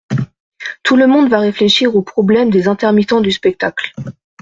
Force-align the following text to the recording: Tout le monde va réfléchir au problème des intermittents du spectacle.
Tout 0.81 0.95
le 0.95 1.05
monde 1.05 1.29
va 1.29 1.37
réfléchir 1.37 1.95
au 1.95 2.01
problème 2.01 2.49
des 2.49 2.67
intermittents 2.67 3.21
du 3.21 3.31
spectacle. 3.31 3.93